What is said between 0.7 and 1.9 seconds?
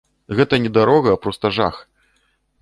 дарога, а проста жах.